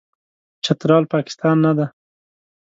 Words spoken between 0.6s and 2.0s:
چترال، پاکستان نه دی.